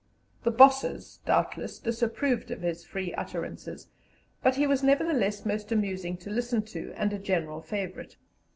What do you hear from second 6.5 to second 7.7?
to, and a general